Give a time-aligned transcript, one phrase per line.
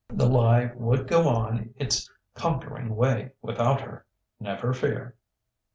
[0.11, 4.07] "The Lie" would go on its conquering way without her
[4.39, 5.15] never fear!